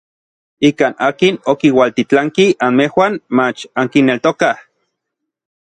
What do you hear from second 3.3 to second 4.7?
mach ankineltokaj.